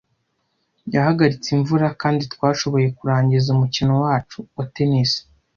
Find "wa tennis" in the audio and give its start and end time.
4.55-5.11